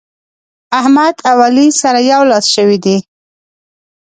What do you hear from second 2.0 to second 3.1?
يو لاس شوي دي.